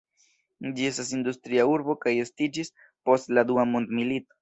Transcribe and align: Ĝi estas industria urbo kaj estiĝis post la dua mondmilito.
Ĝi 0.79 0.87
estas 0.91 1.11
industria 1.17 1.67
urbo 1.75 1.99
kaj 2.07 2.17
estiĝis 2.25 2.75
post 2.83 3.35
la 3.37 3.49
dua 3.53 3.71
mondmilito. 3.79 4.39